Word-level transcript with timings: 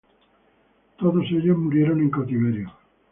Todos 0.97 1.25
ellos 1.29 1.55
murieron 1.55 2.01
en 2.01 2.09
cautiverio. 2.09 2.71